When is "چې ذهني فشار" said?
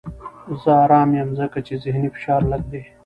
1.65-2.41